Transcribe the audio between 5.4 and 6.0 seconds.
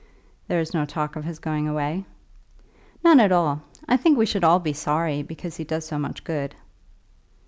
he does so